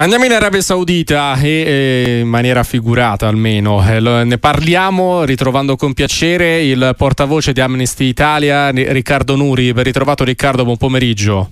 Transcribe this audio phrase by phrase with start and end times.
[0.00, 3.84] Andiamo in Arabia Saudita e eh, in maniera figurata almeno.
[3.84, 9.72] Eh, ne parliamo ritrovando con piacere il portavoce di Amnesty Italia, Riccardo Nuri.
[9.72, 11.50] Ben ritrovato Riccardo, buon pomeriggio.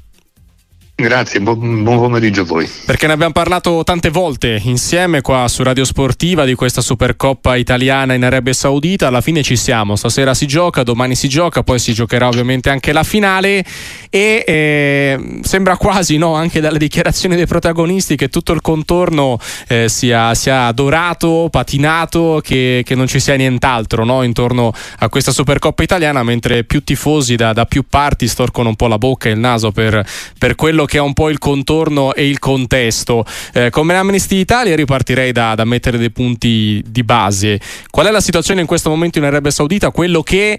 [0.99, 2.67] Grazie, buon, buon, pomeriggio a voi.
[2.87, 8.15] Perché ne abbiamo parlato tante volte insieme qua su Radio Sportiva di questa Supercoppa italiana
[8.15, 9.09] in Arabia Saudita.
[9.09, 12.95] Alla fine ci siamo, stasera si gioca, domani si gioca, poi si giocherà ovviamente anche
[12.95, 13.63] la finale
[14.09, 19.39] e eh, sembra quasi, no, anche dalle dichiarazioni dei protagonisti, che tutto il contorno
[19.69, 25.31] eh, sia, sia, dorato, patinato, che, che, non ci sia nient'altro no, intorno a questa
[25.31, 29.33] Supercoppa italiana, mentre più tifosi da, da, più parti storcono un po' la bocca e
[29.33, 30.03] il naso per,
[30.39, 33.25] per quello che è un po' il contorno e il contesto.
[33.53, 37.61] Eh, come Amnesty Italia ripartirei da, da, mettere dei punti di base.
[37.91, 39.91] Qual è la situazione in questo momento in Arabia Saudita?
[39.91, 40.59] Quello che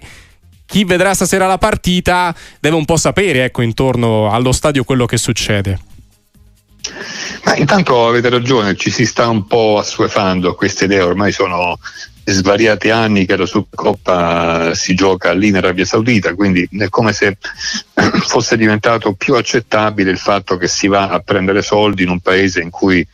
[0.66, 5.16] chi vedrà stasera la partita deve un po' sapere ecco, intorno allo stadio quello che
[5.16, 5.87] succede.
[7.44, 11.78] Ma intanto avete ragione, ci si sta un po' assuefando a queste idee, ormai sono
[12.24, 17.36] svariati anni che la Supercoppa si gioca lì in Arabia Saudita, quindi è come se
[18.26, 22.60] fosse diventato più accettabile il fatto che si va a prendere soldi in un paese
[22.60, 23.06] in cui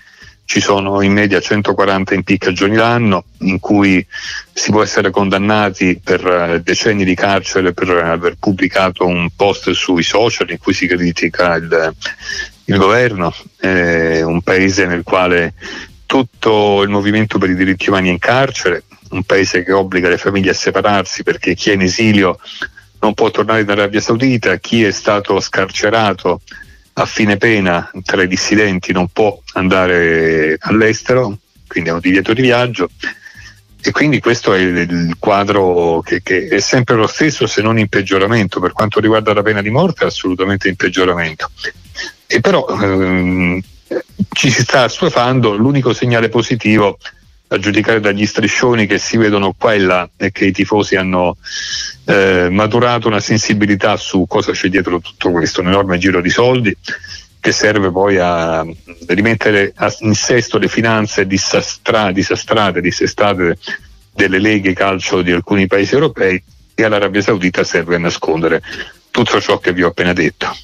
[0.47, 4.05] ci sono in media 140 impiccagioni l'anno, in cui
[4.53, 10.03] si può essere condannati per eh, decenni di carcere per aver pubblicato un post sui
[10.03, 11.95] social in cui si critica il,
[12.67, 15.55] il governo, eh, un paese nel quale
[16.07, 20.19] tutto il movimento per i diritti umani è in carcere, un paese che obbliga le
[20.19, 22.39] famiglie a separarsi perché chi è in esilio
[23.01, 26.41] non può tornare in Arabia Saudita, chi è stato scarcerato
[26.95, 32.43] a fine pena tra i dissidenti non può andare all'estero, quindi è un divieto di
[32.43, 32.89] viaggio.
[33.87, 37.89] E quindi questo è il quadro che, che, è sempre lo stesso se non in
[37.89, 38.59] peggioramento.
[38.59, 41.51] Per quanto riguarda la pena di morte, è assolutamente in peggioramento.
[42.27, 43.61] E però ehm,
[44.33, 46.99] ci si sta assuefando, l'unico segnale positivo
[47.49, 51.37] a giudicare dagli striscioni che si vedono qua e là e che i tifosi hanno
[52.07, 56.77] eh, maturato una sensibilità su cosa c'è dietro tutto questo, un enorme giro di soldi
[57.39, 58.67] che serve poi a
[59.09, 63.59] rimettere in sesto le finanze disastra, disastrate, dissestate
[64.15, 66.43] delle leghe calcio di alcuni paesi europei
[66.75, 68.63] e all'Arabia Saudita serve a nascondere
[69.11, 70.57] tutto ciò che vi ho appena detto.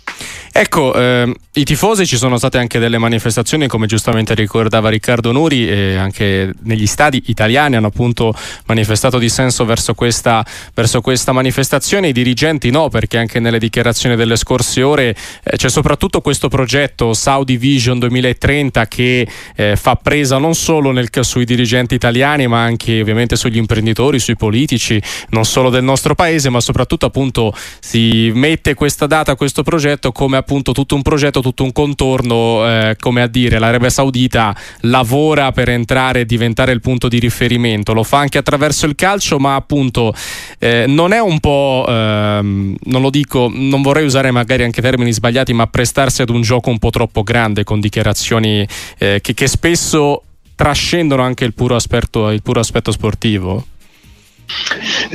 [0.53, 5.69] Ecco, ehm, i tifosi ci sono state anche delle manifestazioni, come giustamente ricordava Riccardo Nuri,
[5.69, 8.34] e anche negli stadi italiani hanno appunto
[8.66, 10.44] manifestato dissenso verso questa,
[10.75, 12.09] verso questa manifestazione.
[12.09, 17.15] I dirigenti no, perché anche nelle dichiarazioni delle scorse ore eh, c'è soprattutto questo progetto
[17.15, 23.00] Saudi Vision 2030 che eh, fa presa non solo nel, sui dirigenti italiani, ma anche
[23.00, 28.75] ovviamente sugli imprenditori, sui politici, non solo del nostro paese, ma soprattutto appunto si mette
[28.75, 33.27] questa data, questo progetto come appunto tutto un progetto, tutto un contorno, eh, come a
[33.27, 38.39] dire, l'Arabia Saudita lavora per entrare e diventare il punto di riferimento, lo fa anche
[38.39, 40.12] attraverso il calcio, ma appunto
[40.59, 45.12] eh, non è un po', ehm, non lo dico, non vorrei usare magari anche termini
[45.12, 48.67] sbagliati, ma prestarsi ad un gioco un po' troppo grande con dichiarazioni
[48.99, 50.22] eh, che, che spesso
[50.55, 53.69] trascendono anche il puro aspetto, il puro aspetto sportivo.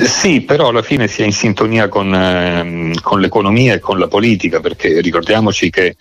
[0.06, 4.08] Sì, però alla fine si è in sintonia con, eh, con l'economia e con la
[4.08, 5.96] politica, perché ricordiamoci che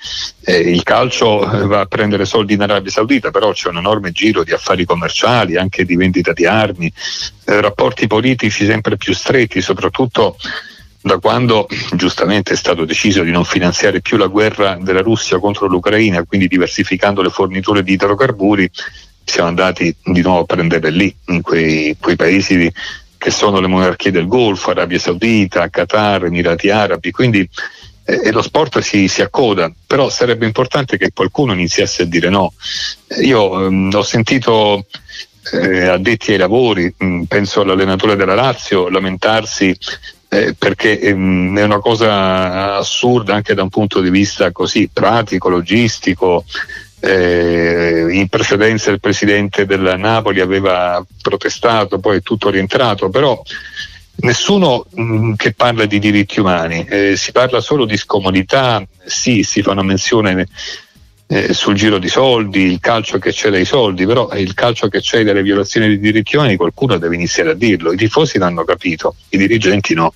[0.45, 4.43] eh, il calcio va a prendere soldi in Arabia Saudita, però c'è un enorme giro
[4.43, 6.93] di affari commerciali, anche di vendita di armi,
[7.47, 10.37] eh, rapporti politici sempre più stretti, soprattutto
[11.01, 15.67] da quando giustamente è stato deciso di non finanziare più la guerra della Russia contro
[15.67, 18.71] l'Ucraina, quindi diversificando le forniture di idrocarburi,
[19.23, 22.73] siamo andati di nuovo a prendere lì, in quei, quei paesi di,
[23.25, 27.49] che sono le monarchie del Golfo, Arabia Saudita, Qatar, Emirati Arabi, quindi
[28.05, 32.53] eh, lo sport si, si, accoda, però sarebbe importante che qualcuno iniziasse a dire no.
[33.23, 34.85] Io ehm, ho sentito
[35.55, 39.75] eh, addetti ai lavori, mh, mm, penso all'allenatore della Lazio, lamentarsi
[40.29, 45.49] eh, perché ehm, è una cosa assurda anche da un punto di vista così pratico,
[45.49, 46.45] logistico,
[47.05, 53.41] eh, in precedenza il presidente della Napoli aveva protestato, poi è tutto rientrato, però
[54.17, 59.43] nessuno mh, mm, che parla di diritti umani, eh, si parla solo di scomodità, sì,
[59.43, 60.49] si fa una menzione
[61.35, 65.01] eh, sul giro di soldi, il calcio che c'è dai soldi, però il calcio che
[65.01, 69.17] c'è delle violazioni dei diritti umani qualcuno deve iniziare a dirlo, i tifosi l'hanno capito,
[69.31, 70.15] i dirigenti no.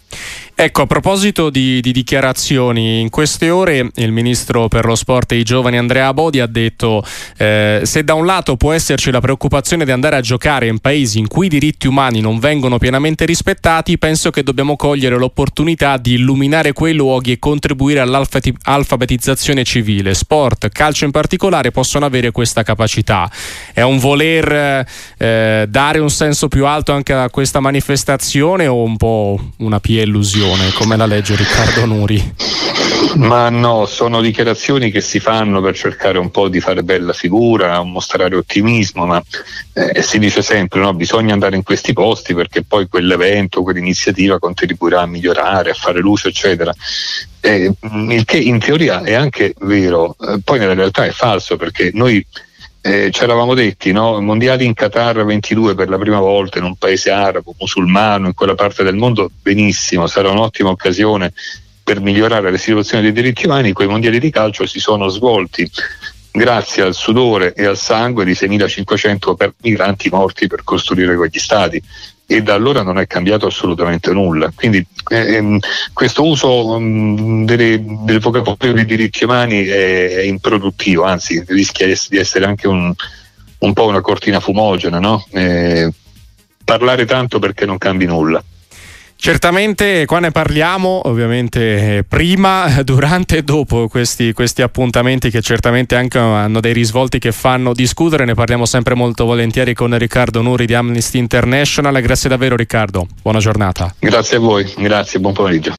[0.60, 5.36] Ecco, a proposito di, di, dichiarazioni, in queste ore il ministro per lo sport e
[5.36, 7.04] i giovani Andrea Bodi ha detto
[7.36, 11.20] eh, se da un lato può esserci la preoccupazione di andare a giocare in paesi
[11.20, 16.14] in cui i diritti umani non vengono pienamente rispettati, penso che dobbiamo cogliere l'opportunità di
[16.14, 20.12] illuminare quei luoghi e contribuire all'alfabetizzazione civile.
[20.12, 23.30] Sport, calcio in particolare possono avere questa capacità.
[23.72, 28.96] È un voler eh, dare un senso più alto anche a questa manifestazione o un
[28.96, 30.70] po' una pia illusione?
[30.72, 32.34] Come la legge Riccardo Nuri?
[33.16, 37.82] Ma no, sono dichiarazioni che si fanno per cercare un po' di fare bella figura,
[37.82, 39.22] mostrare ottimismo, ma
[39.72, 45.00] eh, si dice sempre no, bisogna andare in questi posti perché poi quell'evento, quell'iniziativa contribuirà
[45.00, 46.72] a migliorare, a fare luce, eccetera.
[47.40, 47.72] Eh,
[48.08, 52.24] il che in teoria è anche vero, eh, poi nella realtà è falso perché noi
[52.80, 54.20] eh, ci eravamo detti, no?
[54.20, 58.54] mondiali in Qatar 22 per la prima volta in un paese arabo, musulmano, in quella
[58.54, 61.32] parte del mondo, benissimo, sarà un'ottima occasione
[61.82, 65.70] per migliorare la situazione dei diritti umani, quei mondiali di calcio si sono svolti
[66.30, 71.82] grazie al sudore e al sangue di 6.500 migranti morti per costruire quegli stati
[72.30, 74.52] e da allora non è cambiato assolutamente nulla.
[74.54, 75.58] Quindi ehm,
[75.94, 82.18] questo uso um, delle, del vocabolario dei diritti umani è, è, improduttivo, anzi rischia di
[82.18, 82.92] essere anche un,
[83.60, 85.24] un po' una cortina fumogena, no?
[85.30, 85.90] eh,
[86.62, 88.44] parlare tanto perché non cambi nulla.
[89.20, 95.96] Certamente qua ne parliamo ovviamente eh, prima, durante e dopo questi, questi, appuntamenti che certamente
[95.96, 100.66] anche hanno dei risvolti che fanno discutere, ne parliamo sempre molto volentieri con Riccardo Nuri
[100.66, 102.00] di Amnesty International.
[102.00, 103.92] Grazie davvero Riccardo, buona giornata.
[103.98, 105.76] Grazie a voi, grazie, buon pomeriggio.